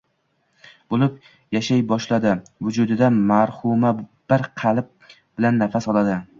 bo`lib 0.93 1.19
yashay 1.57 1.83
boshlaydi, 1.91 2.31
vujudida 2.69 3.11
marhuma 3.35 3.95
bir 4.01 4.47
qalb 4.65 4.93
bilan 5.15 5.67
nafas 5.67 5.93
oladi 5.95 6.21